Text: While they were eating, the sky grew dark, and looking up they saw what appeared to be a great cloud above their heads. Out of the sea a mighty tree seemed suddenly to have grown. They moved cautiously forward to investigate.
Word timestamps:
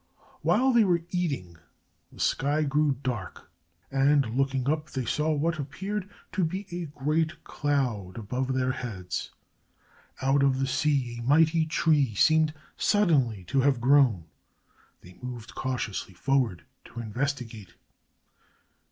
While 0.41 0.73
they 0.73 0.83
were 0.83 1.03
eating, 1.11 1.57
the 2.11 2.19
sky 2.19 2.63
grew 2.63 2.97
dark, 3.03 3.51
and 3.91 4.35
looking 4.35 4.67
up 4.67 4.89
they 4.89 5.05
saw 5.05 5.31
what 5.31 5.59
appeared 5.59 6.09
to 6.31 6.43
be 6.43 6.65
a 6.71 6.87
great 6.99 7.43
cloud 7.43 8.17
above 8.17 8.51
their 8.55 8.71
heads. 8.71 9.29
Out 10.19 10.41
of 10.41 10.59
the 10.59 10.65
sea 10.65 11.19
a 11.19 11.21
mighty 11.21 11.67
tree 11.67 12.15
seemed 12.15 12.51
suddenly 12.77 13.43
to 13.43 13.61
have 13.61 13.79
grown. 13.79 14.23
They 15.01 15.19
moved 15.21 15.53
cautiously 15.53 16.15
forward 16.15 16.63
to 16.85 16.99
investigate. 16.99 17.75